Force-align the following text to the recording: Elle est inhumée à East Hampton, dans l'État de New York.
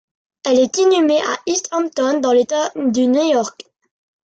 Elle 0.43 0.57
est 0.57 0.79
inhumée 0.79 1.21
à 1.21 1.37
East 1.45 1.67
Hampton, 1.71 2.21
dans 2.21 2.31
l'État 2.31 2.71
de 2.75 3.01
New 3.03 3.23
York. 3.33 3.65